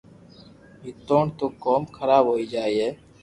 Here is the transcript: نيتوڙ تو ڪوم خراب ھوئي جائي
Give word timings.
نيتوڙ 0.81 1.25
تو 1.39 1.45
ڪوم 1.63 1.83
خراب 1.97 2.23
ھوئي 2.31 2.45
جائي 2.53 2.87